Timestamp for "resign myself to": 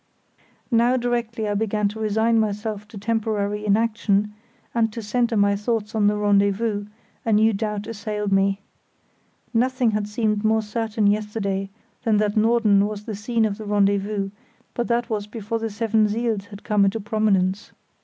1.99-2.97